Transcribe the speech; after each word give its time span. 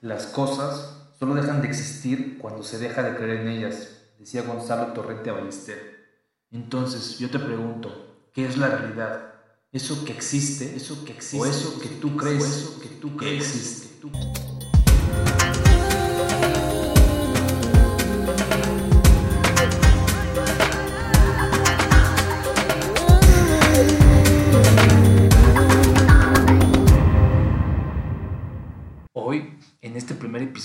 Las 0.00 0.26
cosas 0.26 1.10
solo 1.18 1.34
dejan 1.34 1.60
de 1.60 1.68
existir 1.68 2.38
cuando 2.38 2.62
se 2.62 2.78
deja 2.78 3.02
de 3.02 3.16
creer 3.16 3.40
en 3.40 3.48
ellas, 3.48 3.88
decía 4.18 4.42
Gonzalo 4.42 4.92
Torrente 4.92 5.32
Ballester. 5.32 5.98
Entonces, 6.52 7.18
yo 7.18 7.30
te 7.30 7.40
pregunto, 7.40 8.28
¿qué 8.32 8.46
es 8.46 8.56
la 8.56 8.68
realidad? 8.68 9.34
Eso 9.72 10.04
que 10.04 10.12
existe, 10.12 10.76
eso 10.76 11.04
que 11.04 11.12
existe, 11.12 11.38
o 11.38 11.46
eso 11.46 11.80
que 11.80 11.88
tú 11.88 12.16
crees, 12.16 12.44
eso 12.44 12.80
que 12.80 12.88
tú 12.88 13.16
crees 13.16 13.44
existe. 13.44 14.06
Hoy, 14.06 14.57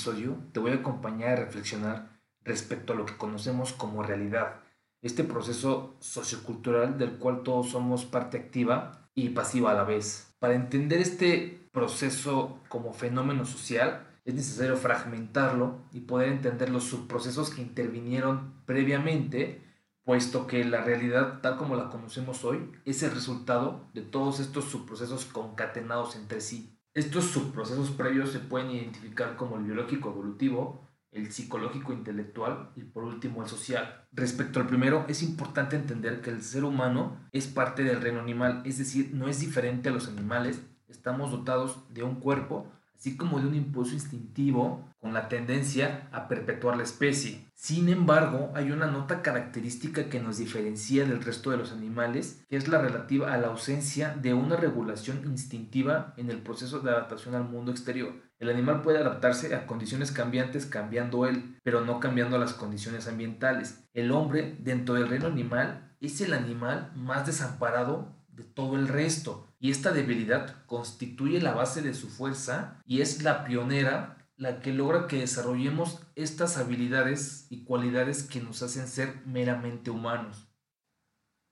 episodio, 0.04 0.36
te 0.52 0.60
voy 0.60 0.72
a 0.72 0.76
acompañar 0.76 1.30
a 1.30 1.46
reflexionar 1.46 2.20
respecto 2.44 2.92
a 2.92 2.96
lo 2.98 3.06
que 3.06 3.16
conocemos 3.16 3.72
como 3.72 4.04
realidad, 4.04 4.60
este 5.02 5.24
proceso 5.24 5.96
sociocultural 6.02 6.98
del 6.98 7.18
cual 7.20 7.44
todos 7.44 7.70
somos 7.70 8.04
parte 8.04 8.38
activa 8.38 9.08
y 9.16 9.30
pasiva 9.30 9.72
a 9.72 9.76
la 9.76 9.86
vez. 9.86 10.36
Para 10.40 10.56
entender 10.56 11.00
este 11.00 11.70
proceso 11.72 12.60
como 12.68 12.92
fenómeno 12.94 13.46
social, 13.46 14.06
es 14.26 14.34
necesario 14.34 14.76
fragmentarlo 14.76 15.86
y 15.94 16.02
poder 16.02 16.28
entender 16.28 16.70
los 16.70 16.84
subprocesos 16.84 17.50
que 17.50 17.62
intervinieron 17.62 18.62
previamente, 18.66 19.62
puesto 20.04 20.48
que 20.48 20.66
la 20.66 20.82
realidad 20.82 21.40
tal 21.40 21.56
como 21.56 21.78
la 21.78 21.90
conocemos 21.90 22.44
hoy 22.44 22.70
es 22.84 23.04
el 23.04 23.12
resultado 23.12 23.88
de 23.94 24.02
todos 24.02 24.42
estos 24.42 24.66
subprocesos 24.66 25.24
concatenados 25.24 26.18
entre 26.18 26.42
sí. 26.42 26.78
Estos 26.94 27.26
subprocesos 27.26 27.90
previos 27.90 28.32
se 28.32 28.40
pueden 28.40 28.70
identificar 28.70 29.36
como 29.36 29.58
el 29.58 29.64
biológico 29.64 30.10
evolutivo, 30.10 30.88
el 31.12 31.32
psicológico 31.32 31.92
intelectual 31.92 32.72
y 32.76 32.84
por 32.84 33.04
último 33.04 33.42
el 33.42 33.50
social. 33.50 34.06
Respecto 34.12 34.60
al 34.60 34.68
primero, 34.68 35.06
es 35.08 35.24
importante 35.24 35.76
entender 35.76 36.22
que 36.22 36.30
el 36.30 36.44
ser 36.44 36.64
humano 36.64 37.18
es 37.32 37.48
parte 37.48 37.84
del 37.84 38.00
reino 38.00 38.20
animal, 38.20 38.62
es 38.66 38.78
decir, 38.78 39.12
no 39.14 39.28
es 39.28 39.40
diferente 39.40 39.90
a 39.90 39.92
los 39.92 40.08
animales, 40.08 40.62
estamos 40.88 41.32
dotados 41.32 41.92
de 41.92 42.04
un 42.04 42.20
cuerpo 42.20 42.72
así 43.04 43.18
como 43.18 43.42
de 43.42 43.48
un 43.48 43.56
impulso 43.56 43.96
instintivo 43.96 44.88
con 45.02 45.14
la 45.14 45.28
tendencia 45.28 46.08
a 46.14 46.30
perpetuar 46.30 46.78
la 46.78 46.84
especie. 46.84 47.52
Sin 47.54 47.90
embargo, 47.90 48.54
hay 48.56 48.72
una 48.72 48.88
nota 48.88 49.22
característica 49.22 50.08
que 50.08 50.22
nos 50.22 50.38
diferencia 50.38 51.04
del 51.04 51.22
resto 51.22 51.52
de 51.52 51.58
los 51.58 51.74
animales, 51.74 52.46
que 52.50 52.56
es 52.56 52.70
la 52.70 52.82
relativa 52.82 53.34
a 53.34 53.38
la 53.38 53.48
ausencia 53.48 54.16
de 54.16 54.34
una 54.34 54.56
regulación 54.56 55.22
instintiva 55.26 56.14
en 56.16 56.30
el 56.30 56.38
proceso 56.38 56.80
de 56.80 56.92
adaptación 56.92 57.36
al 57.36 57.44
mundo 57.44 57.72
exterior. 57.72 58.14
El 58.40 58.50
animal 58.50 58.82
puede 58.82 59.00
adaptarse 59.00 59.54
a 59.54 59.68
condiciones 59.68 60.14
cambiantes 60.14 60.66
cambiando 60.66 61.26
él, 61.26 61.58
pero 61.62 61.82
no 61.82 62.00
cambiando 62.00 62.38
las 62.38 62.54
condiciones 62.54 63.10
ambientales. 63.10 63.84
El 63.94 64.14
hombre, 64.14 64.56
dentro 64.62 64.96
del 64.96 65.10
reino 65.10 65.28
animal, 65.28 65.94
es 66.00 66.22
el 66.22 66.34
animal 66.34 66.94
más 66.96 67.26
desamparado 67.26 68.16
de 68.30 68.46
todo 68.46 68.78
el 68.78 68.88
resto. 68.88 69.53
Y 69.64 69.72
esta 69.72 69.94
debilidad 69.94 70.66
constituye 70.66 71.40
la 71.40 71.54
base 71.54 71.82
de 71.82 71.94
su 71.94 72.10
fuerza 72.10 72.82
y 72.86 73.00
es 73.00 73.24
la 73.24 73.46
pionera 73.46 74.28
la 74.36 74.60
que 74.60 74.74
logra 74.74 75.08
que 75.08 75.20
desarrollemos 75.20 76.06
estas 76.16 76.58
habilidades 76.58 77.48
y 77.50 77.64
cualidades 77.64 78.24
que 78.24 78.42
nos 78.42 78.62
hacen 78.62 78.90
ser 78.90 79.26
meramente 79.26 79.90
humanos. 79.90 80.50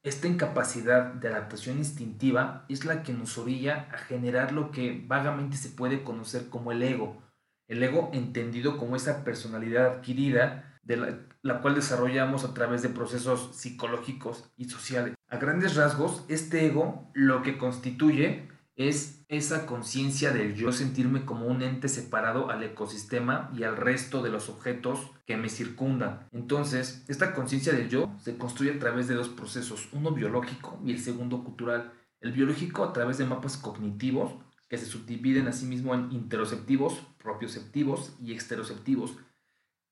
Esta 0.03 0.27
incapacidad 0.27 1.13
de 1.13 1.29
adaptación 1.29 1.77
instintiva 1.77 2.65
es 2.67 2.83
la 2.83 3.01
que 3.03 3.13
nos 3.13 3.37
orilla 3.37 3.87
a 3.93 3.97
generar 3.99 4.51
lo 4.51 4.71
que 4.71 5.05
vagamente 5.07 5.55
se 5.55 5.69
puede 5.69 6.03
conocer 6.03 6.49
como 6.49 6.73
el 6.73 6.83
ego. 6.83 7.23
El 7.69 7.81
ego 7.81 8.09
entendido 8.11 8.77
como 8.77 8.97
esa 8.97 9.23
personalidad 9.23 9.85
adquirida 9.85 10.81
de 10.83 11.23
la, 11.43 11.61
cual 11.61 11.75
desarrollamos 11.75 12.43
a 12.43 12.53
través 12.53 12.81
de 12.81 12.89
procesos 12.89 13.55
psicológicos 13.55 14.51
y 14.57 14.65
sociales. 14.65 15.15
A 15.31 15.37
grandes 15.37 15.75
rasgos, 15.75 16.25
este 16.27 16.65
ego 16.65 17.09
lo 17.13 17.41
que 17.41 17.57
constituye 17.57 18.49
es 18.75 19.23
esa 19.29 19.65
conciencia 19.65 20.31
del 20.31 20.55
yo 20.55 20.73
sentirme 20.73 21.23
como 21.23 21.45
un 21.45 21.61
ente 21.61 21.87
separado 21.87 22.49
al 22.49 22.61
ecosistema 22.63 23.49
y 23.55 23.63
al 23.63 23.77
resto 23.77 24.21
de 24.21 24.29
los 24.29 24.49
objetos 24.49 25.09
que 25.25 25.37
me 25.37 25.47
circundan. 25.47 26.27
Entonces, 26.33 27.05
esta 27.07 27.33
conciencia 27.33 27.71
del 27.71 27.87
yo 27.87 28.13
se 28.19 28.37
construye 28.37 28.73
a 28.73 28.79
través 28.79 29.07
de 29.07 29.15
dos 29.15 29.29
procesos, 29.29 29.87
uno 29.93 30.11
biológico 30.11 30.77
y 30.83 30.91
el 30.91 30.99
segundo 30.99 31.45
cultural. 31.45 31.93
El 32.19 32.33
biológico 32.33 32.83
a 32.83 32.91
través 32.91 33.17
de 33.17 33.23
mapas 33.23 33.55
cognitivos 33.55 34.33
que 34.67 34.77
se 34.77 34.85
subdividen 34.85 35.47
a 35.47 35.53
sí 35.53 35.65
mismo 35.65 35.95
en 35.95 36.11
interoceptivos, 36.11 37.07
propioceptivos 37.23 38.17
y 38.19 38.33
exteroceptivos, 38.33 39.15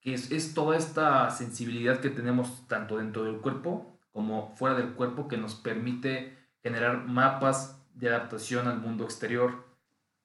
que 0.02 0.16
es, 0.16 0.54
toda 0.54 0.76
esta 0.76 1.30
sensibilidad 1.30 2.02
que 2.02 2.10
tenemos 2.10 2.68
tanto 2.68 2.98
dentro 2.98 3.24
del 3.24 3.38
cuerpo 3.38 3.89
como 4.12 4.56
fuera 4.56 4.76
del 4.76 4.94
cuerpo 4.94 5.28
que 5.28 5.38
nos 5.38 5.56
permite 5.56 6.38
generar 6.62 7.06
mapas 7.06 7.82
de 7.94 8.10
adaptación 8.10 8.68
al 8.68 8.80
mundo 8.80 9.04
exterior. 9.04 9.68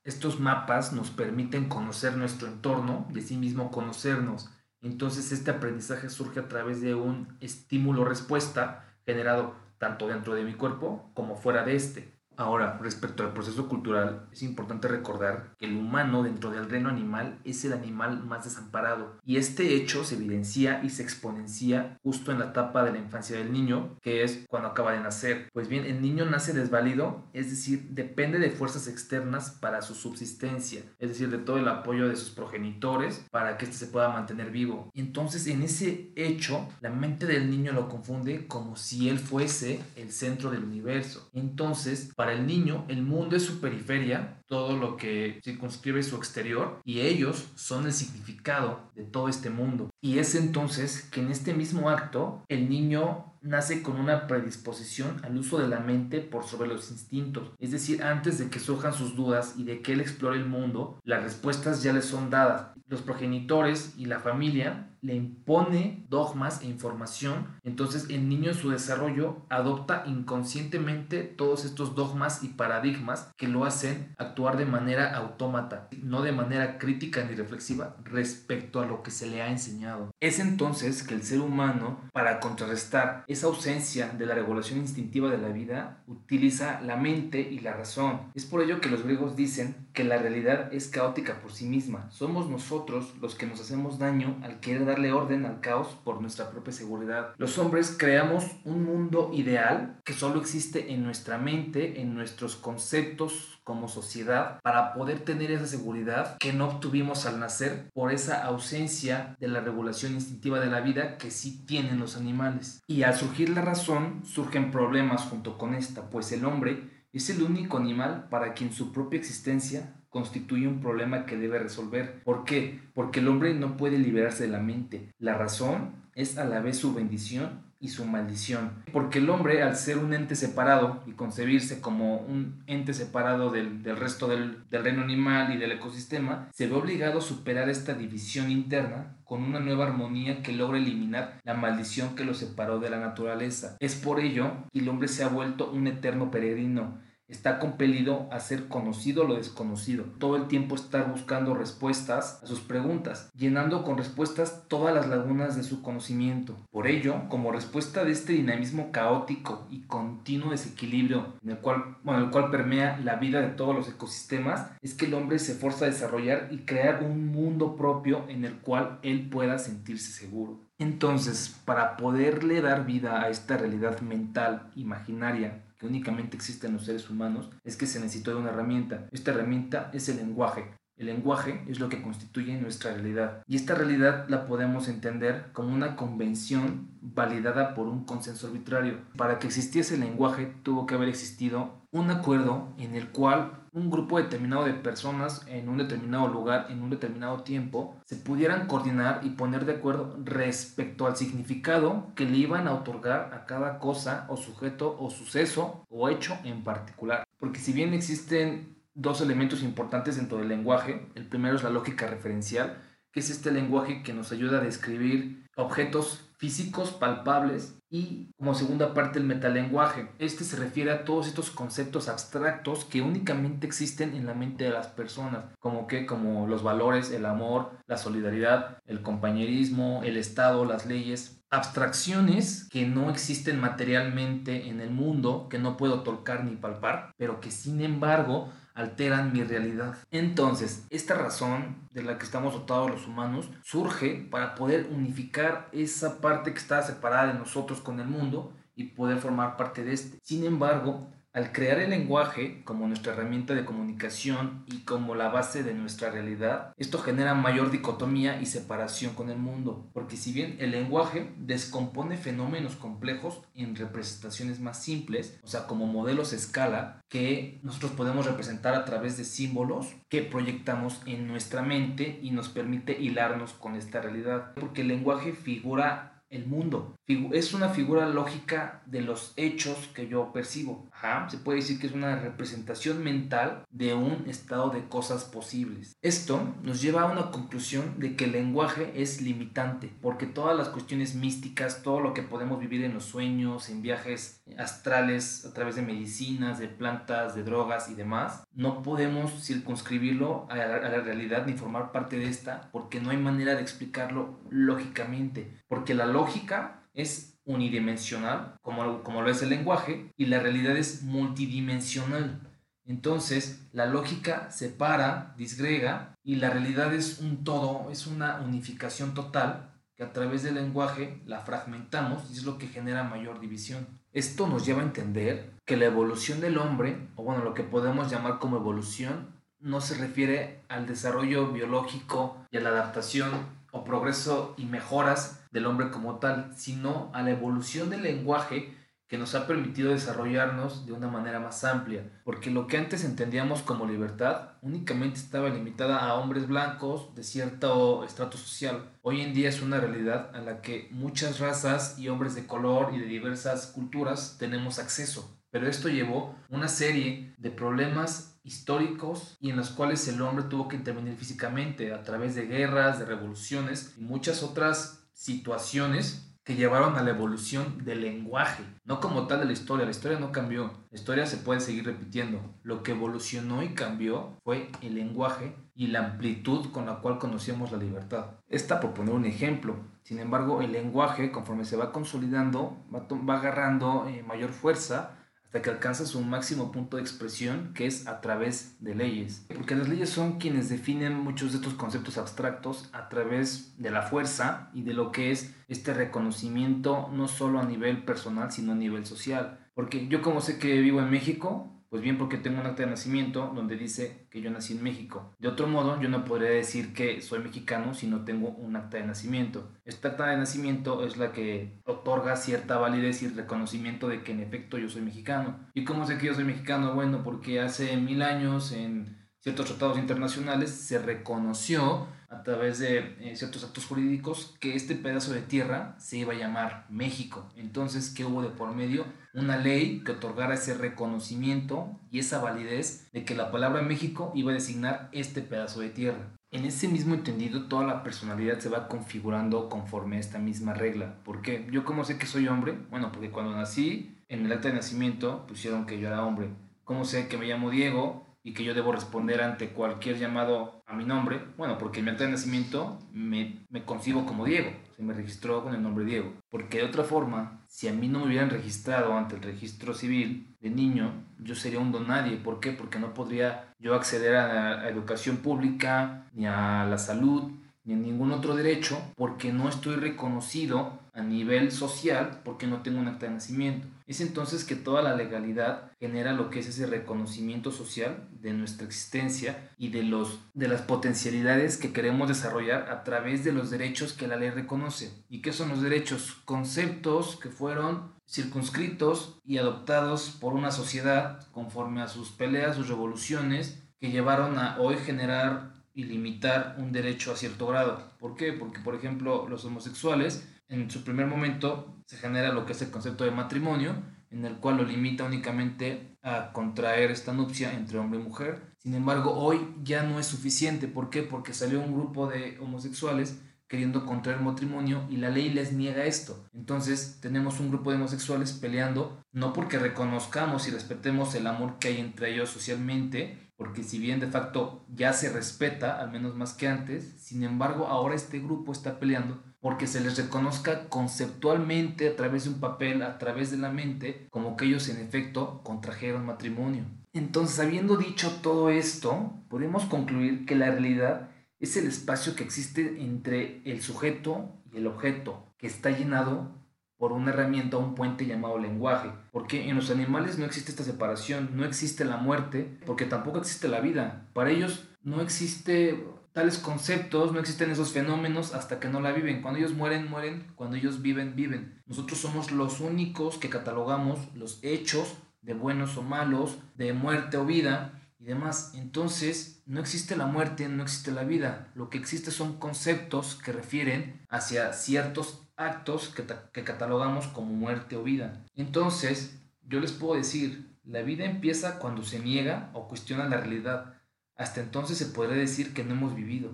Estos 0.05 0.41
mapas 0.41 0.93
nos 0.93 1.11
permiten 1.11 1.69
conocer 1.69 2.17
nuestro 2.17 2.49
entorno 2.49 3.09
y 3.15 3.19
asimismo 3.19 3.71
conocernos. 3.71 4.51
Entonces 4.83 5.33
este 5.33 5.51
aprendizaje 5.51 6.11
surge 6.11 6.41
a 6.41 6.49
través 6.49 6.81
de 6.81 6.95
un 6.95 7.37
estímulo-respuesta 7.41 8.85
generado 9.07 9.55
tanto 9.79 10.09
dentro 10.09 10.35
de 10.35 10.45
mi 10.45 10.55
cuerpo 10.55 11.11
como 11.15 11.37
fuera 11.37 11.65
de 11.65 11.77
este. 11.77 12.14
Ahora, 12.37 12.79
respecto 12.83 13.23
al 13.23 13.33
proceso 13.33 13.69
cultural, 13.69 14.27
es 14.33 14.43
importante 14.43 14.89
recordar 14.89 15.55
que 15.59 15.67
el 15.67 15.77
humano 15.77 16.23
dentro 16.23 16.51
del 16.51 16.69
reino 16.69 16.89
animal 16.89 17.39
es 17.45 17.65
el 17.65 17.73
animal 17.73 18.25
más 18.25 18.45
desamparado 18.45 19.21
y 19.25 19.37
este 19.37 19.75
hecho 19.75 20.05
se 20.05 20.17
evidencia 20.17 20.83
y 20.83 20.91
se 20.91 21.03
exponencia 21.03 21.99
justo 22.03 22.33
en 22.33 22.41
la 22.41 22.47
etapa 22.47 22.83
de 22.83 22.93
la 22.93 22.99
infancia 22.99 23.37
del 23.37 23.53
niño, 23.53 23.99
que 24.03 24.25
es 24.25 24.45
cuando 24.49 24.69
acaba 24.69 24.93
de 24.93 25.01
nacer. 25.01 25.49
Pues 25.53 25.69
bien, 25.69 25.85
el 25.85 26.03
niño 26.03 26.25
nace 26.25 26.53
desvalido, 26.53 27.29
es 27.33 27.51
decir, 27.51 27.89
depende 27.91 28.39
de 28.39 28.51
fuerzas 28.51 28.89
externas 28.89 29.51
para 29.51 29.83
su 29.83 29.95
subsistencia, 29.95 30.83
es 30.99 31.11
decir, 31.11 31.31
de 31.31 31.39
todo 31.39 31.59
el 31.59 31.69
apoyo 31.69 32.09
de 32.09 32.17
sus 32.17 32.31
progenitores 32.31 33.25
para 33.31 33.57
que 33.57 33.67
éste 33.67 33.77
se 33.77 33.87
pueda 33.87 34.09
mantener 34.09 34.51
vivo. 34.51 34.91
Entonces 34.95 35.47
en 35.47 35.63
ese 35.63 36.13
hecho, 36.17 36.69
la 36.81 36.91
mente 36.91 37.27
del 37.27 37.51
niño 37.51 37.73
lo 37.73 37.89
confunde 37.89 38.47
como 38.47 38.77
si 38.77 39.09
él 39.09 39.19
fuese 39.19 39.81
el 39.97 40.11
centro 40.11 40.51
del 40.51 40.65
universo. 40.65 41.29
Entonces, 41.33 42.13
para 42.17 42.24
el 42.33 42.47
niño, 42.47 42.85
el 42.89 43.03
mundo 43.03 43.37
es 43.37 43.45
su 43.45 43.61
periferia, 43.61 44.43
todo 44.47 44.77
lo 44.77 44.97
que 44.97 45.41
circunscribe 45.43 46.03
su 46.03 46.17
exterior, 46.17 46.81
y 46.85 47.01
ellos 47.01 47.51
son 47.55 47.87
el 47.87 47.93
significado 47.93 48.91
de 48.95 49.05
todo 49.05 49.29
este 49.29 49.51
mundo. 49.51 49.91
Y 50.01 50.19
es 50.19 50.35
entonces 50.35 51.03
que 51.03 51.21
en 51.21 51.31
este 51.31 51.55
mismo 51.55 51.91
acto, 51.91 52.43
el 52.49 52.69
niño 52.69 53.35
nace 53.45 53.83
con 53.83 54.01
una 54.01 54.27
predisposición 54.27 55.21
al 55.23 55.37
uso 55.37 55.59
de 55.59 55.69
la 55.69 55.81
mente 55.81 56.21
por 56.21 56.45
sobre 56.45 56.69
los 56.69 56.91
instintos. 56.91 57.53
Es 57.59 57.71
decir, 57.71 58.03
antes 58.03 58.39
de 58.39 58.49
que 58.49 58.59
surjan 58.59 58.95
sus 58.95 59.15
dudas 59.15 59.55
y 59.57 59.65
de 59.65 59.83
que 59.83 59.93
él 59.93 60.01
explore 60.01 60.39
el 60.39 60.47
mundo, 60.47 60.99
las 61.05 61.23
respuestas 61.23 61.83
ya 61.83 61.93
le 61.93 62.03
son 62.03 62.31
dadas. 62.31 62.71
Los 62.87 63.03
progenitores 63.03 63.95
y 63.97 64.07
la 64.07 64.21
familia 64.21 64.91
le 65.01 65.15
impone 65.15 66.07
dogmas 66.09 66.63
e 66.63 66.67
información, 66.67 67.49
entonces 67.63 68.07
el 68.09 68.27
niño 68.27 68.51
en 68.51 68.57
su 68.57 68.71
desarrollo 68.71 69.45
adopta 69.51 70.05
inconscientemente 70.07 71.23
todos 71.23 71.67
estos 71.67 71.95
dogmas 71.95 72.43
y 72.43 72.49
paradigmas 72.49 73.31
que 73.37 73.49
lo 73.49 73.67
hacen 73.67 74.15
de 74.35 74.67
manera 74.67 75.15
autómata, 75.17 75.89
no 76.03 76.23
de 76.23 76.33
manera 76.33 76.77
crítica 76.79 77.25
ni 77.25 77.35
reflexiva 77.35 77.97
respecto 78.05 78.81
a 78.81 78.87
lo 78.87 79.03
que 79.03 79.11
se 79.11 79.27
le 79.27 79.43
ha 79.43 79.49
enseñado. 79.49 80.11
Es 80.21 80.39
entonces 80.39 81.03
que 81.03 81.15
el 81.15 81.23
ser 81.23 81.41
humano, 81.41 82.01
para 82.13 82.41
contrarrestar 82.41 83.25
esa 83.29 83.47
ausencia 83.47 84.09
de 84.09 84.27
la 84.27 84.35
regulación 84.35 84.81
instintiva 84.81 85.31
de 85.31 85.39
la 85.39 85.49
vida, 85.49 86.03
utiliza 86.07 86.81
la 86.83 86.97
mente 86.97 87.41
y 87.41 87.61
la 87.61 87.75
razón. 87.75 88.33
Es 88.35 88.45
por 88.45 88.61
ello 88.61 88.81
que 88.81 88.91
los 88.91 89.05
griegos 89.05 89.37
dicen 89.37 89.77
que 89.93 90.05
la 90.05 90.19
realidad 90.19 90.73
es 90.75 90.89
caótica 90.89 91.41
por 91.41 91.53
sí 91.53 91.67
misma. 91.67 92.11
Somos 92.11 92.51
nosotros 92.51 93.15
los 93.21 93.35
que 93.35 93.47
nos 93.47 93.61
hacemos 93.61 93.99
daño 93.99 94.37
al 94.43 94.61
querer 94.61 94.85
darle 94.85 95.13
orden 95.13 95.47
al 95.47 95.61
caos 95.61 95.97
por 96.05 96.21
nuestra 96.21 96.51
propia 96.51 96.73
seguridad. 96.73 97.35
Los 97.39 97.57
hombres 97.59 97.95
creamos 97.97 98.45
un 98.65 98.85
mundo 98.85 99.31
ideal 99.33 100.01
que 100.05 100.13
solo 100.13 100.41
existe 100.41 100.93
en 100.93 101.05
nuestra 101.05 101.39
mente, 101.39 102.01
en 102.01 102.15
nuestros 102.15 102.57
conceptos 102.57 103.61
como 103.65 103.89
sociedad 103.89 104.24
para 104.63 104.93
poder 104.95 105.21
tener 105.21 105.51
esa 105.51 105.67
seguridad 105.67 106.37
que 106.39 106.53
no 106.53 106.67
obtuvimos 106.69 107.27
al 107.27 107.41
nacer 107.41 107.91
por 107.93 108.13
esa 108.13 108.45
ausencia 108.45 109.37
de 109.41 109.49
la 109.49 109.61
regulación 109.61 110.15
instintiva 110.15 110.61
de 110.61 110.71
la 110.71 110.81
vida 110.81 111.19
que 111.19 111.31
sí 111.31 111.65
tienen 111.67 111.99
los 111.99 112.17
animales. 112.17 112.83
Y 112.87 113.03
al 113.03 113.15
surgir 113.15 113.51
la 113.51 113.63
razón 113.63 114.23
surgen 114.25 114.71
problemas 114.71 115.23
junto 115.23 115.59
con 115.59 115.75
esta, 115.75 116.11
pues 116.11 116.33
el 116.33 116.45
hombre 116.45 116.91
es 117.13 117.31
el 117.31 117.43
único 117.43 117.79
animal 117.79 118.29
para 118.29 118.55
quien 118.55 118.73
su 118.73 118.93
propia 118.93 119.19
existencia 119.19 119.95
constituye 120.11 120.69
un 120.69 120.81
problema 120.81 121.27
que 121.27 121.37
debe 121.37 121.59
resolver. 121.59 122.23
¿Por 122.25 122.45
qué? 122.45 122.81
Porque 122.95 123.21
el 123.21 123.29
hombre 123.29 123.55
no 123.55 123.77
puede 123.77 123.99
liberarse 123.99 124.45
de 124.45 124.51
la 124.51 124.61
mente. 124.61 125.11
La 125.19 125.35
razón 125.35 126.05
es 126.15 126.39
a 126.39 126.45
la 126.45 126.61
vez 126.61 126.77
su 126.77 126.95
bendición 126.95 127.65
y 127.85 127.89
su 127.89 128.07
maldición. 128.07 128.73
Porque 128.95 129.19
el 129.19 129.29
hombre, 129.29 129.63
al 129.63 129.77
ser 129.77 129.99
un 129.99 130.15
ente 130.15 130.37
separado 130.37 131.03
y 131.07 131.13
concebirse 131.13 131.83
como 131.83 132.17
un 132.17 132.63
ente 132.67 132.95
separado 132.95 133.51
del, 133.51 133.85
resto 133.85 134.27
del, 134.27 134.65
del 134.71 134.83
reino 134.83 135.03
animal 135.03 135.53
y 135.53 135.59
del 135.59 135.73
ecosistema, 135.73 136.49
se 136.55 136.67
ve 136.67 136.75
obligado 136.75 137.19
a 137.19 137.23
superar 137.23 137.69
esta 137.69 137.93
división 137.93 138.51
interna 138.51 139.19
con 139.25 139.43
una 139.43 139.61
nueva 139.61 139.85
armonía 139.85 140.43
que 140.43 140.53
logra 140.53 140.79
eliminar 140.79 141.41
la 141.45 141.53
maldición 141.53 142.17
que 142.17 142.25
lo 142.25 142.33
separó 142.33 142.79
de 142.79 142.89
la 142.89 143.01
naturaleza. 143.01 143.77
Es 143.81 143.97
por 143.97 144.19
ello 144.19 144.53
que 144.73 144.79
el 144.79 144.89
hombre 144.89 145.09
se 145.09 145.23
ha 145.23 145.29
vuelto 145.29 145.71
un 145.71 145.87
eterno 145.87 146.31
peregrino 146.31 146.99
está 147.35 147.59
compelido 147.59 148.29
a 148.31 148.41
ser 148.41 148.69
conocido 148.69 149.25
lo 149.25 149.35
desconocido, 149.35 150.05
todo 150.19 150.37
el 150.37 150.47
tiempo 150.47 150.75
estar 150.75 151.11
buscando 151.11 151.55
respuestas 151.55 152.41
a 152.43 152.47
sus 152.47 152.61
preguntas, 152.61 153.31
llenando 153.37 153.83
con 153.83 153.99
respuestas 153.99 154.65
todas 154.69 154.95
las 154.95 155.09
lagunas 155.09 155.57
de 155.57 155.63
su 155.63 155.83
conocimiento. 155.83 156.57
Por 156.71 156.87
ello, 156.87 157.29
como 157.29 157.53
respuesta 157.53 158.05
de 158.05 158.13
este 158.13 158.33
dinamismo 158.33 158.93
caótico 158.93 159.67
y 159.71 159.83
continuo 159.83 160.53
desequilibrio 160.53 161.35
en 161.43 161.51
el 161.51 161.59
cual, 161.59 161.97
el 162.07 162.31
cual 162.31 162.51
permea 162.51 162.99
la 163.03 163.17
vida 163.17 163.41
de 163.41 163.49
todos 163.49 163.75
los 163.75 163.89
ecosistemas, 163.89 164.71
es 164.81 164.95
que 164.95 165.07
el 165.07 165.15
hombre 165.15 165.39
se 165.39 165.55
forza 165.55 165.85
a 165.85 165.89
desarrollar 165.89 166.49
y 166.51 166.59
crear 166.59 167.03
un 167.03 167.27
mundo 167.27 167.77
propio 167.77 168.25
en 168.29 168.45
el 168.45 168.59
cual 168.59 168.99
él 169.03 169.29
pueda 169.29 169.59
sentirse 169.59 170.13
seguro. 170.13 170.61
Entonces, 170.79 171.61
para 171.65 171.97
poderle 171.97 172.61
dar 172.61 172.85
vida 172.85 173.23
a 173.23 173.29
esta 173.29 173.57
realidad 173.57 174.01
mental, 174.01 174.71
imaginaria, 174.75 175.63
únicamente 175.87 176.37
existe 176.37 176.67
en 176.67 176.75
los 176.75 176.85
seres 176.85 177.09
humanos, 177.11 177.51
es 177.65 177.77
que 177.77 177.87
se 177.87 178.01
necesita 178.01 178.31
de 178.31 178.37
una 178.37 178.51
herramienta. 178.51 179.09
Esta 179.13 179.33
herramienta 179.33 179.91
es 179.93 180.09
el 180.09 180.17
lenguaje. 180.17 180.75
El 180.97 181.07
lenguaje 181.07 181.65
es 181.69 181.81
lo 181.81 181.89
que 181.89 182.03
constituye 182.03 182.61
nuestra 182.61 182.93
realidad 182.93 183.43
y 183.49 183.57
esta 183.57 183.75
realidad 183.75 184.27
la 184.29 184.47
podemos 184.47 184.89
entender 184.89 185.47
como 185.53 185.75
una 185.75 185.97
convención 185.97 186.89
validada 187.01 187.75
por 187.75 187.89
un 187.89 188.05
consenso 188.05 188.47
arbitrario. 188.47 188.99
Para 189.17 189.39
que 189.39 189.49
existiese 189.49 189.95
el 189.95 190.01
lenguaje 190.01 190.55
tuvo 190.63 190.87
que 190.87 190.95
haber 190.95 191.09
existido 191.09 191.83
un 191.91 192.11
acuerdo 192.11 192.73
en 192.79 192.95
el 192.95 193.09
cual 193.09 193.65
un 193.73 193.91
grupo 193.91 194.19
determinado 194.19 194.65
de 194.65 194.75
personas 194.75 195.45
en 195.49 195.69
un 195.69 195.79
determinado 195.79 196.29
lugar, 196.29 196.67
en 196.71 196.81
un 196.83 196.91
determinado 196.91 197.43
tiempo, 197.43 197.97
se 198.05 198.17
pudieran 198.17 198.69
coordinar 198.69 199.21
y 199.25 199.31
poner 199.31 199.65
de 199.65 199.75
acuerdo 199.75 200.17
respecto 200.25 201.07
al 201.07 201.17
significado 201.17 202.13
que 202.15 202.25
le 202.25 202.37
iban 202.37 202.69
a 202.69 202.75
otorgar 202.75 203.35
a 203.35 203.47
cada 203.47 203.81
cosa 203.81 204.27
o 204.29 204.37
sujeto 204.37 204.97
o 205.01 205.11
suceso 205.11 205.85
o 205.91 206.09
hecho 206.09 206.39
en 206.45 206.63
particular. 206.63 207.27
Porque 207.41 207.59
si 207.59 207.73
bien 207.73 207.95
existen 207.95 208.75
dos 208.95 209.21
elementos 209.21 209.63
importantes 209.63 210.17
dentro 210.17 210.39
del 210.39 210.49
lenguaje, 210.49 211.09
el 211.15 211.27
primero 211.27 211.57
es 211.57 211.63
la 211.63 211.71
lógica 211.71 212.07
referencial, 212.07 212.83
que 213.13 213.21
es 213.21 213.31
este 213.31 213.53
lenguaje 213.53 214.03
que 214.03 214.13
nos 214.13 214.33
ayuda 214.33 214.59
a 214.59 214.65
describir 214.65 215.45
objetos 215.57 216.33
físicos 216.37 216.91
palpables 216.91 217.79
y 217.89 218.33
como 218.37 218.55
segunda 218.55 218.93
parte 218.93 219.21
el 219.21 219.25
metalenguaje. 219.25 220.11
Este 220.19 220.43
se 220.43 220.57
refiere 220.57 220.91
a 220.91 221.05
todos 221.05 221.29
estos 221.29 221.51
conceptos 221.51 222.09
abstractos 222.09 222.85
que 222.85 223.03
únicamente 223.03 223.67
existen 223.67 224.15
en 224.15 224.27
la 224.27 224.35
mente 224.35 224.65
de 224.65 224.71
las 224.71 224.89
personas, 224.89 225.45
como 225.61 225.87
que 225.87 226.07
como 226.07 226.49
los 226.49 226.65
valores, 226.65 227.13
el 227.13 227.25
amor, 227.25 227.71
la 227.87 227.97
solidaridad, 227.97 228.79
el 228.85 229.01
compañerismo, 229.01 230.03
el 230.05 230.17
estado, 230.17 230.65
las 230.65 230.87
leyes, 230.87 231.45
abstracciones 231.51 232.69
que 232.69 232.85
no 232.85 233.11
existen 233.11 233.61
materialmente 233.61 234.69
en 234.69 234.81
el 234.81 234.91
mundo, 234.91 235.47
que 235.49 235.61
no 235.61 235.77
puedo 235.77 236.03
tocar 236.03 236.45
ni 236.45 236.57
palpar, 236.57 237.13
pero 237.17 237.41
que 237.41 237.53
sin 237.53 237.81
embargo 237.81 238.51
alteran 238.75 239.33
mi 239.33 239.43
realidad. 239.43 239.97
Entonces, 240.11 240.87
esta 240.91 241.15
razón 241.15 241.89
de 241.93 242.03
la 242.03 242.19
que 242.19 242.25
estamos 242.25 242.53
dotados 242.53 242.91
los 242.91 243.07
humanos 243.07 243.51
surge 243.63 244.27
para 244.31 244.55
poder 244.55 244.89
unificar 244.91 245.69
esa 245.73 246.21
parte 246.21 246.53
que 246.53 246.59
está 246.59 246.83
separada 246.83 247.33
de 247.33 247.39
nosotros 247.39 247.81
con 247.81 248.01
el 248.01 248.09
mundo 248.09 248.53
y 248.75 248.85
poder 248.85 249.19
formar 249.19 249.57
parte 249.57 249.85
de 249.85 249.93
este. 249.93 250.19
Sin 250.23 250.45
embargo, 250.45 251.09
al 251.35 251.51
crear 251.51 251.81
el 251.81 251.91
lenguaje 251.91 252.63
como 252.63 252.87
nuestra 252.87 253.13
herramienta 253.13 253.55
de 253.55 253.65
comunicación 253.65 254.65
y 254.67 254.83
como 254.83 255.17
la 255.17 255.31
base 255.31 255.65
de 255.65 255.75
nuestra 255.75 256.11
realidad, 256.11 256.73
esto 256.77 257.01
genera 257.01 257.35
mayor 257.35 257.73
dicotomía 257.73 258.41
y 258.41 258.47
separación 258.47 259.15
con 259.15 259.31
el 259.31 259.39
mundo, 259.39 259.91
porque 259.93 260.17
si 260.17 260.33
bien 260.33 260.57
el 260.61 260.71
lenguaje 260.71 261.33
descompone 261.37 262.17
fenómenos 262.17 262.77
complejos 262.77 263.43
en 263.55 263.75
representaciones 263.75 264.61
más 264.61 264.81
simples, 264.81 265.41
o 265.43 265.49
sea, 265.49 265.67
como 265.67 265.87
modelos 265.87 266.33
a 266.33 266.37
escala 266.37 267.03
que 267.09 267.59
nosotros 267.65 267.93
podemos 267.93 268.27
representar 268.27 268.75
a 268.77 268.85
través 268.85 269.17
de 269.17 269.25
símbolos 269.25 269.89
que 270.09 270.23
proyectamos 270.23 271.03
en 271.05 271.27
nuestra 271.27 271.63
mente 271.63 272.21
y 272.23 272.31
nos 272.31 272.49
permite 272.49 273.01
hilarnos 273.01 273.55
con 273.55 273.75
esta 273.75 274.01
realidad, 274.01 274.53
porque 274.55 274.83
el 274.83 274.89
lenguaje 274.89 275.33
figura 275.33 276.14
el 276.31 276.47
mundo. 276.47 276.97
Es 277.07 277.55
una 277.55 277.69
figura 277.69 278.09
lógica 278.09 278.83
de 278.87 279.03
los 279.03 279.33
hechos 279.37 279.91
que 279.95 280.09
yo 280.09 280.33
percibo. 280.33 280.89
Se 281.29 281.39
puede 281.39 281.61
decir 281.61 281.79
que 281.79 281.87
es 281.87 281.93
una 281.93 282.17
representación 282.17 283.03
mental 283.05 283.65
de 283.71 283.95
un 283.95 284.25
estado 284.29 284.71
de 284.71 284.89
cosas 284.89 285.25
posibles. 285.25 285.97
Esto 286.03 286.55
nos 286.63 286.81
lleva 286.81 287.03
a 287.03 287.13
una 287.13 287.31
conclusión 287.31 287.99
de 287.99 288.17
que 288.17 288.25
el 288.25 288.33
lenguaje 288.33 288.93
es 288.97 289.21
limitante, 289.21 289.93
porque 290.01 290.27
todas 290.27 290.57
las 290.57 290.71
cuestiones 290.71 291.15
místicas, 291.15 291.83
todo 291.83 292.01
lo 292.01 292.15
que 292.15 292.23
podemos 292.23 292.59
vivir 292.59 292.85
en 292.85 292.95
los 292.95 293.05
sueños, 293.05 293.69
en 293.69 293.83
viajes 293.83 294.43
astrales, 294.59 295.45
a 295.45 295.53
través 295.53 295.77
de 295.77 295.83
medicinas, 295.83 296.59
de 296.59 296.69
plantas, 296.69 297.35
de 297.35 297.43
drogas 297.43 297.89
y 297.91 297.95
demás, 297.95 298.45
no 298.53 298.83
podemos 298.83 299.45
circunscribirlo 299.45 300.47
a 300.51 300.57
la, 300.57 300.65
a 300.65 300.89
la 300.89 301.01
realidad 301.01 301.47
ni 301.47 301.53
formar 301.53 301.93
parte 301.93 302.19
de 302.19 302.29
esta, 302.29 302.71
porque 302.73 303.01
no 303.01 303.11
hay 303.11 303.19
manera 303.19 303.55
de 303.55 303.63
explicarlo 303.63 304.41
lógicamente, 304.51 305.63
porque 305.75 305.95
la 305.95 306.07
lógica 306.07 306.85
es 306.95 307.37
unidimensional, 307.45 308.55
como, 308.63 309.03
como 309.03 309.23
lo 309.23 309.29
es 309.29 309.43
el 309.43 309.51
lenguaje, 309.51 310.13
y 310.17 310.27
la 310.27 310.39
realidad 310.39 310.77
es 310.77 311.03
multidimensional. 311.03 312.41
Entonces, 312.87 313.67
la 313.73 313.87
lógica 313.87 314.53
separa, 314.53 315.35
disgrega, 315.37 316.15
y 316.23 316.37
la 316.37 316.51
realidad 316.51 316.95
es 316.95 317.19
un 317.19 317.43
todo, 317.43 317.91
es 317.91 318.07
una 318.07 318.37
unificación 318.37 319.15
total 319.15 319.73
que 319.97 320.05
a 320.05 320.13
través 320.13 320.45
del 320.45 320.55
lenguaje 320.55 321.21
la 321.27 321.41
fragmentamos 321.41 322.31
y 322.31 322.35
es 322.35 322.45
lo 322.45 322.57
que 322.57 322.69
genera 322.69 323.03
mayor 323.03 323.41
división. 323.41 323.89
Esto 324.13 324.47
nos 324.47 324.65
lleva 324.65 324.81
a 324.81 324.85
entender 324.85 325.55
que 325.67 325.77
la 325.77 325.87
evolución 325.87 326.41
del 326.41 326.57
hombre, 326.57 327.09
o 327.17 327.25
bueno, 327.25 327.43
lo 327.43 327.53
que 327.53 327.65
podemos 327.65 328.13
llamar 328.13 328.39
como 328.39 328.59
evolución, 328.59 329.35
no 329.59 329.81
se 329.81 329.97
refiere 329.97 330.63
al 330.69 330.87
desarrollo 330.87 331.51
biológico 331.51 332.37
y 332.53 332.59
a 332.59 332.61
la 332.61 332.69
adaptación 332.69 333.64
o 333.75 333.83
progreso 333.83 334.55
y 334.57 334.67
mejoras 334.67 335.45
del 335.51 335.67
hombre 335.67 335.91
como 335.91 336.21
tal, 336.21 336.53
sino 336.57 337.11
a 337.13 337.23
la 337.23 337.33
evolución 337.33 337.91
del 337.91 338.03
lenguaje 338.03 338.73
que 339.09 339.19
nos 339.19 339.35
ha 339.35 339.47
permitido 339.47 339.91
desarrollarnos 339.91 340.87
de 340.87 340.93
una 340.93 341.09
manera 341.09 341.41
más 341.41 341.63
amplia, 341.65 342.09
porque 342.25 342.51
lo 342.51 342.67
que 342.67 342.79
antes 342.79 343.05
entendíamos 343.05 343.63
como 343.63 343.85
libertad 343.85 344.53
únicamente 344.63 345.19
estaba 345.19 345.49
limitada 345.49 345.99
a 345.99 346.15
hombres 346.15 346.47
blancos 346.47 347.15
de 347.15 347.25
cierto 347.25 348.05
estrato 348.05 348.39
social. 348.39 348.91
Hoy 349.03 349.21
en 349.21 349.35
día 349.35 349.49
es 349.49 349.61
una 349.61 349.79
realidad 349.79 350.35
a 350.35 350.41
la 350.41 350.63
que 350.63 350.89
muchas 350.93 351.41
razas 351.41 351.99
y 351.99 352.09
hombres 352.09 352.35
de 352.35 352.47
color 352.47 352.95
y 352.95 352.99
de 352.99 353.07
diversas 353.07 353.67
culturas 353.67 354.37
tenemos 354.39 354.79
acceso, 354.79 355.34
pero 355.55 355.69
esto 355.69 355.89
llevó 355.89 356.35
una 356.51 356.67
serie 356.67 357.33
de 357.39 357.53
problemas 357.53 358.41
históricos 358.43 359.37
y 359.39 359.51
en 359.51 359.57
los 359.57 359.71
cuales 359.71 360.09
el 360.09 360.21
hombre 360.21 360.47
tuvo 360.47 360.67
que 360.67 360.75
intervenir 360.75 361.15
físicamente 361.15 361.93
a 361.93 362.03
través 362.03 362.35
de 362.35 362.47
guerras, 362.47 362.99
de 362.99 363.05
revoluciones 363.05 363.95
y 363.97 364.01
muchas 364.01 364.43
otras 364.43 365.07
situaciones 365.13 366.35
que 366.43 366.57
llevaron 366.57 366.97
a 366.97 367.05
la 367.05 367.11
evolución 367.11 367.85
del 367.85 368.01
lenguaje, 368.01 368.65
no 368.85 368.99
como 368.99 369.29
tal 369.29 369.39
de 369.39 369.47
la 369.47 369.53
historia, 369.53 369.85
la 369.85 369.93
historia 369.93 370.19
no 370.19 370.33
cambió, 370.33 370.73
la 370.91 370.99
historia 370.99 371.25
se 371.25 371.37
puede 371.37 371.61
seguir 371.61 371.85
repitiendo, 371.85 372.41
lo 372.65 372.83
que 372.83 372.91
evolucionó 372.91 373.63
y 373.63 373.75
cambió 373.75 374.41
fue 374.43 374.73
el 374.83 374.97
lenguaje 374.97 375.55
y 375.77 375.87
la 375.87 376.01
amplitud 376.01 376.73
con 376.73 376.87
la 376.87 376.97
cual 376.97 377.21
conocíamos 377.21 377.71
la 377.71 377.79
libertad. 377.79 378.41
Esta 378.49 378.81
por 378.81 378.93
poner 378.93 379.15
un 379.15 379.25
ejemplo, 379.25 379.77
sin 380.03 380.19
embargo 380.19 380.63
el 380.63 380.73
lenguaje 380.73 381.31
conforme 381.31 381.65
se 381.65 381.77
va 381.77 381.93
consolidando 381.93 382.77
va, 382.93 383.37
agarrando 383.39 384.09
eh, 384.09 384.25
mayor 384.25 384.51
fuerza 384.51 385.21
que 385.63 385.71
alcanza 385.71 386.07
su 386.07 386.21
máximo 386.23 386.73
punto 386.73 386.97
de 386.97 387.03
expresión, 387.03 387.73
que 387.75 387.87
es 387.87 388.07
a 388.07 388.21
través 388.21 388.77
de 388.81 388.95
leyes. 388.95 389.47
Porque 389.55 389.77
las 389.77 389.89
leyes 389.89 390.11
son 390.11 390.39
quienes 390.39 390.69
definen 390.69 391.15
muchos 391.15 391.53
de 391.53 391.59
estos 391.59 391.75
conceptos 391.75 392.19
abstractos 392.19 392.89
a 392.93 393.09
través 393.09 393.75
de 393.79 393.91
la 393.91 394.03
fuerza 394.03 394.71
y 394.75 394.83
de 394.83 394.95
lo 394.95 395.13
que 395.13 395.31
es 395.31 395.55
este 395.69 395.95
reconocimiento 395.95 397.09
no 397.13 397.29
solo 397.29 397.61
a 397.61 397.65
nivel 397.65 398.05
personal, 398.05 398.53
sino 398.53 398.73
a 398.73 398.77
nivel 398.77 399.07
social. 399.07 399.71
Porque 399.75 400.09
yo 400.09 400.23
como 400.23 400.41
sé 400.41 400.59
que 400.59 400.81
vivo 400.81 401.01
en 401.01 401.11
México, 401.11 401.74
pues 401.95 402.03
bien 402.03 402.19
porque 402.19 402.39
tengo 402.39 402.61
un 402.61 402.67
acta 402.67 402.83
de 402.83 402.91
nacimiento 402.91 403.53
donde 403.55 403.77
dice 403.77 404.27
que 404.29 404.41
yo 404.41 404.51
nací 404.51 404.73
en 404.73 404.83
México. 404.83 405.33
De 405.39 405.47
otro 405.47 405.69
modo, 405.69 406.01
yo 406.01 406.09
no 406.09 406.25
podría 406.25 406.51
decir 406.51 406.93
que 406.93 407.23
soy 407.23 407.39
mexicano 407.39 407.95
si 407.95 408.09
no 408.09 408.25
tengo 408.25 408.49
un 408.49 408.75
acta 408.75 408.97
de 408.97 409.07
nacimiento. 409.07 409.71
Esta 409.85 410.09
acta 410.09 410.27
de 410.27 410.37
nacimiento 410.37 411.07
es 411.07 411.19
la 411.19 411.31
que 411.31 411.81
otorga 411.85 412.35
cierta 412.35 412.79
validez 412.79 413.23
y 413.23 413.29
reconocimiento 413.29 414.09
de 414.09 414.25
que 414.25 414.33
en 414.33 414.41
efecto 414.41 414.77
yo 414.77 414.89
soy 414.89 415.03
mexicano. 415.03 415.69
¿Y 415.73 415.85
cómo 415.85 416.05
sé 416.05 416.19
que 416.19 416.27
yo 416.27 416.35
soy 416.35 416.43
mexicano? 416.43 416.97
Bueno, 416.97 417.23
porque 417.23 417.61
hace 417.61 417.97
mil 417.97 418.23
años 418.23 418.73
en 418.73 419.17
ciertos 419.39 419.67
tratados 419.67 419.97
internacionales 419.97 420.73
se 420.73 420.99
reconoció 420.99 422.09
a 422.39 422.43
través 422.43 422.79
de 422.79 423.17
eh, 423.21 423.37
ciertos 423.37 423.65
actos 423.65 423.87
jurídicos 423.87 424.55
que 424.61 424.75
este 424.75 424.95
pedazo 424.95 425.33
de 425.33 425.43
tierra 425.43 425.95
se 425.99 426.19
iba 426.19 426.33
a 426.33 426.37
llamar 426.37 426.87
México. 426.89 427.49
Entonces, 427.57 428.11
¿qué 428.11 428.25
hubo 428.25 428.43
de 428.43 428.51
por 428.51 428.75
medio? 428.75 429.05
Una 429.33 429.57
ley 429.57 430.03
que 430.05 430.13
otorgara 430.13 430.55
ese 430.55 430.75
reconocimiento 430.75 432.01
y 432.11 432.19
esa 432.19 432.41
validez 432.41 433.11
de 433.13 433.25
que 433.25 433.35
la 433.35 433.51
palabra 433.51 433.83
México 433.83 434.33
iba 434.35 434.51
a 434.51 434.55
designar 434.55 435.09
este 435.13 435.43
pedazo 435.43 435.81
de 435.81 435.91
tierra. 435.91 436.35
En 436.51 436.65
ese 436.65 436.87
mismo 436.87 437.15
entendido, 437.15 437.67
toda 437.67 437.85
la 437.85 438.05
personalidad 438.05 438.61
se 438.61 438.69
va 438.69 438.87
configurando 438.87 439.69
conforme 439.69 440.17
a 440.17 440.21
esta 440.21 440.39
misma 440.39 440.73
regla. 440.73 441.17
¿Por 441.25 441.43
qué? 441.43 441.67
¿Yo 441.73 441.85
cómo 441.85 442.05
sé 442.05 442.17
que 442.17 442.27
soy 442.27 442.47
hombre? 442.47 442.79
Bueno, 442.91 443.11
porque 443.11 443.31
cuando 443.31 443.57
nací, 443.57 444.23
en 444.29 444.47
el 444.47 444.53
acta 444.53 444.69
de 444.69 444.75
nacimiento 444.75 445.47
pusieron 445.49 445.85
que 445.85 445.99
yo 445.99 446.07
era 446.07 446.25
hombre. 446.25 446.51
¿Cómo 446.85 447.05
sé 447.05 447.29
que 447.29 447.39
me 447.39 447.47
llamo 447.47 447.71
Diego? 447.71 448.24
Y 448.45 448.53
que 448.53 448.63
yo 448.63 448.75
debo 448.75 448.93
responder 448.93 449.41
ante 449.41 449.71
cualquier 449.71 450.19
llamado 450.19 450.83
a 450.87 450.95
mi 450.95 451.05
nombre, 451.05 451.41
bueno, 451.57 451.79
porque 451.79 452.01
en 452.01 452.05
mi 452.05 452.11
acta 452.11 452.25
de 452.25 452.31
nacimiento 452.31 452.99
me, 453.11 453.65
me 453.71 453.85
concibo 453.85 454.27
como 454.27 454.45
Diego, 454.45 454.71
se 454.95 455.03
me 455.03 455.15
registró 455.15 455.65
con 455.65 455.75
el 455.75 455.83
nombre 455.83 456.05
Diego. 456.05 456.35
Porque 456.51 456.79
de 456.79 456.85
otra 456.85 457.05
forma, 457.05 457.63
si 457.69 457.89
a 457.89 457.93
mí 457.95 458.07
no 458.07 458.21
me 458.21 458.27
hubieran 458.27 458.51
registrado 458.51 459.15
ante 459.15 459.37
el 459.37 459.43
registro 459.43 459.95
civil 459.95 460.55
de 460.61 460.69
niño, 460.69 461.25
yo 461.39 461.55
sería 461.55 461.81
un 461.81 461.91
don 461.91 462.07
nadie. 462.07 462.37
¿Por 462.37 462.61
qué? 462.61 462.73
Porque 462.73 462.99
no 462.99 463.15
podría 463.15 463.73
yo 463.79 463.95
acceder 463.95 464.37
a 464.37 464.77
la 464.77 464.89
educación 464.91 465.39
pública, 465.39 466.27
ni 466.35 466.47
a 466.47 466.85
la 466.85 466.99
salud, 466.99 467.51
ni 467.85 467.95
a 467.95 467.97
ningún 467.97 468.31
otro 468.33 468.55
derecho, 468.55 468.99
porque 469.17 469.53
no 469.53 469.71
estoy 469.71 469.97
reconocido 469.97 470.99
a 471.15 471.23
nivel 471.23 471.73
social, 471.73 472.41
porque 472.45 472.67
no 472.67 472.83
tengo 472.83 473.01
un 473.01 473.09
acta 473.09 473.27
de 473.27 473.33
nacimiento. 473.33 473.89
Es 474.07 474.21
entonces 474.21 474.65
que 474.65 474.77
toda 474.77 475.01
la 475.01 475.17
legalidad 475.17 475.93
genera 475.99 476.33
lo 476.33 476.51
que 476.51 476.59
es 476.59 476.69
ese 476.69 476.87
reconocimiento 476.87 477.73
social 477.73 478.29
de 478.33 478.53
nuestra 478.53 478.87
existencia 478.87 479.71
y 479.79 479.89
de, 479.89 480.03
los, 480.03 480.41
de 480.53 480.69
las 480.69 480.83
potencialidades 480.83 481.79
que 481.79 481.93
queremos 481.93 482.29
desarrollar 482.29 482.91
a 482.91 483.03
través 483.03 483.45
de 483.45 483.53
los 483.53 483.71
derechos 483.71 484.13
que 484.13 484.29
la 484.29 484.37
ley 484.37 484.51
reconoce. 484.51 485.25
¿Y 485.29 485.41
qué 485.41 485.53
son 485.53 485.71
los 485.71 485.81
derechos? 485.81 486.43
Conceptos 486.45 487.37
que 487.37 487.49
fueron 487.49 488.13
circunscritos 488.27 489.41
y 489.45 489.59
adoptados 489.59 490.37
por 490.41 490.53
una 490.53 490.71
sociedad 490.71 491.47
conforme 491.53 492.03
a 492.03 492.09
sus 492.09 492.31
peleas, 492.31 492.77
sus 492.77 492.89
revoluciones, 492.89 493.83
que 494.01 494.11
llevaron 494.11 494.59
a 494.59 494.79
hoy 494.79 494.97
generar 494.97 495.74
y 495.95 496.05
limitar 496.05 496.77
un 496.79 496.93
derecho 496.93 497.33
a 497.33 497.37
cierto 497.37 497.67
grado. 497.67 498.13
¿Por 498.19 498.35
qué? 498.35 498.53
Porque, 498.53 498.81
por 498.81 498.95
ejemplo, 498.95 499.47
los 499.49 499.65
homosexuales 499.65 500.47
en 500.69 500.91
su 500.91 501.05
primer 501.05 501.27
momento 501.27 502.03
se 502.07 502.17
genera 502.17 502.53
lo 502.53 502.67
que 502.67 502.73
es 502.73 502.83
el 502.83 502.91
concepto 502.91 503.25
de 503.25 503.31
matrimonio, 503.31 503.95
en 504.31 504.45
el 504.45 504.57
cual 504.57 504.79
lo 504.79 504.85
limita 504.85 505.25
únicamente 505.25 506.19
a 506.23 506.53
contraer 506.53 507.11
esta 507.11 507.33
nupcia 507.33 507.73
entre 507.73 507.99
hombre 507.99 508.19
y 508.19 508.23
mujer. 508.23 508.75
Sin 508.79 508.95
embargo, 508.95 509.33
hoy 509.35 509.61
ya 509.83 510.03
no 510.03 510.19
es 510.19 510.27
suficiente. 510.27 510.89
¿Por 510.89 511.11
qué? 511.11 511.23
Porque 511.23 511.55
salió 511.55 511.81
un 511.81 511.95
grupo 511.95 512.27
de 512.27 512.59
homosexuales 512.59 513.41
queriendo 513.75 514.07
contraer 514.07 514.41
matrimonio 514.41 515.03
y 515.11 515.17
la 515.17 515.31
ley 515.31 515.51
les 515.51 515.73
niega 515.73 516.05
esto. 516.05 516.49
Entonces 516.55 517.19
tenemos 517.21 517.59
un 517.59 517.71
grupo 517.71 517.91
de 517.91 517.97
homosexuales 517.97 518.53
peleando 518.53 519.21
no 519.33 519.53
porque 519.53 519.81
reconozcamos 519.81 520.69
y 520.69 520.71
respetemos 520.71 521.35
el 521.35 521.49
amor 521.49 521.81
que 521.81 521.89
hay 521.89 521.99
entre 521.99 522.33
ellos 522.33 522.51
socialmente, 522.51 523.51
porque 523.57 523.83
si 523.83 523.99
bien 523.99 524.21
de 524.21 524.29
facto 524.29 524.87
ya 524.95 525.13
se 525.13 525.33
respeta, 525.33 526.01
al 526.01 526.13
menos 526.13 526.37
más 526.37 526.53
que 526.53 526.69
antes, 526.69 527.17
sin 527.19 527.43
embargo 527.43 527.89
ahora 527.89 528.15
este 528.15 528.39
grupo 528.39 528.71
está 528.71 529.01
peleando 529.01 529.43
porque 529.59 529.89
se 529.89 530.01
les 530.01 530.17
reconozca 530.17 530.89
conceptualmente 530.89 532.09
a 532.09 532.15
través 532.15 532.45
de 532.45 532.51
un 532.51 532.61
papel, 532.61 533.03
a 533.03 533.19
través 533.19 533.51
de 533.51 533.57
la 533.57 533.73
mente, 533.73 534.29
como 534.31 534.57
que 534.57 534.67
ellos 534.67 534.89
en 534.89 535.01
efecto 535.01 535.63
contrajeron 535.65 536.25
matrimonio. 536.25 536.85
Entonces, 537.13 537.59
habiendo 537.59 537.97
dicho 537.97 538.31
todo 538.41 538.71
esto, 538.71 539.33
podemos 539.49 539.87
concluir 539.87 540.47
que 540.47 540.55
la 540.55 540.71
realidad 540.71 541.31
es 541.65 541.77
el 541.77 541.87
espacio 541.87 542.35
que 542.37 542.45
existe 542.45 543.03
entre 543.03 543.63
el 543.65 543.83
sujeto 543.83 544.51
y 544.73 544.79
el 544.79 544.87
objeto, 544.87 545.53
que 545.59 545.67
está 545.67 545.91
llenado 545.91 546.65
por 546.97 547.13
una 547.13 547.31
herramienta, 547.31 547.77
un 547.77 547.95
puente 547.95 548.27
llamado 548.27 548.59
lenguaje. 548.59 549.11
Porque 549.33 549.69
en 549.69 549.77
los 549.77 549.91
animales 549.91 550.39
no 550.39 550.45
existe 550.45 550.71
esta 550.71 550.85
separación, 550.85 551.51
no 551.55 551.65
existe 551.65 552.05
la 552.05 552.17
muerte, 552.17 552.79
porque 552.87 553.05
tampoco 553.05 553.39
existe 553.39 553.69
la 553.69 553.81
vida. 553.81 554.29
Para 554.33 554.51
ellos 554.51 554.89
no 555.03 555.21
existe 555.21 556.05
tales 556.33 556.59
conceptos, 556.59 557.33
no 557.33 557.41
existen 557.41 557.71
esos 557.71 557.93
fenómenos 557.93 558.55
hasta 558.55 558.81
que 558.81 558.89
no 558.89 559.01
la 559.01 559.13
viven. 559.13 559.43
Cuando 559.43 559.59
ellos 559.59 559.75
mueren, 559.75 560.09
mueren. 560.09 560.47
Cuando 560.57 560.77
ellos 560.77 561.03
viven, 561.03 561.37
viven. 561.37 561.83
Nosotros 561.87 562.19
somos 562.19 562.53
los 562.53 562.81
únicos 562.81 563.39
que 563.39 563.51
catalogamos 563.51 564.19
los 564.35 564.59
hechos 564.63 565.15
de 565.43 565.55
buenos 565.55 565.97
o 565.97 566.03
malos, 566.03 566.59
de 566.77 566.93
muerte 566.93 567.37
o 567.37 567.45
vida 567.45 568.01
y 568.25 568.29
demás. 568.29 568.73
Entonces, 568.75 569.63
no 569.67 569.81
existe 569.81 570.17
la 570.17 570.25
muerte, 570.27 570.67
no 570.69 570.83
existe 570.83 571.13
la 571.13 571.25
vida. 571.25 571.69
Lo 571.75 571.91
que 571.91 571.99
existe 571.99 572.31
son 572.31 572.59
conceptos 572.59 573.35
que 573.35 573.53
refieren 573.53 574.25
hacia 574.31 574.73
ciertos 574.73 575.43
actos 575.57 576.09
que, 576.09 576.25
que 576.53 576.65
catalogamos 576.65 577.27
como 577.29 577.53
muerte 577.53 577.97
o 577.97 578.03
vida. 578.03 578.43
Entonces, 578.57 579.39
yo 579.69 579.79
les 579.79 579.93
puedo 579.93 580.15
decir, 580.15 580.75
la 580.85 581.03
vida 581.03 581.27
empieza 581.27 581.79
cuando 581.79 582.03
se 582.03 582.19
niega 582.19 582.71
o 582.73 582.89
cuestiona 582.89 583.29
la 583.29 583.37
realidad. 583.37 584.01
Hasta 584.37 584.63
entonces 584.63 584.97
se 584.97 585.07
podría 585.07 585.37
decir 585.37 585.75
que 585.75 585.85
no 585.85 585.93
hemos 585.93 586.15
vivido, 586.15 586.51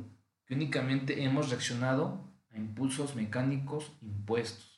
que 0.46 0.54
únicamente 0.54 1.22
hemos 1.22 1.50
reaccionado 1.50 2.34
a 2.52 2.58
impulsos 2.58 3.14
mecánicos 3.14 3.92
impuestos. 4.02 4.69